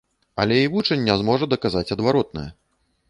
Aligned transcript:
Але 0.43 0.55
і 0.61 0.71
вучань 0.75 1.05
не 1.09 1.17
зможа 1.23 1.49
даказаць 1.53 1.87
адваротнае. 1.97 2.49